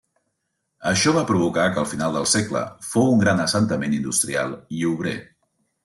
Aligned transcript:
Això 0.91 1.13
va 1.17 1.23
provocar 1.31 1.65
que 1.75 1.79
al 1.83 1.87
final 1.91 2.17
del 2.19 2.27
segle 2.33 2.65
fou 2.89 3.13
un 3.13 3.23
gran 3.27 3.47
assentament 3.47 3.97
industrial 4.03 4.61
i 4.81 4.85
obrer. 4.95 5.19